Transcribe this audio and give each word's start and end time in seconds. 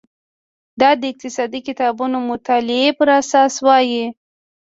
دا 0.79 0.89
د 0.99 1.01
اقتصادي 1.11 1.59
کتابونو 1.67 2.17
د 2.21 2.25
مطالعې 2.31 2.89
پر 2.99 3.07
اساس 3.21 3.53
وای. 3.65 4.01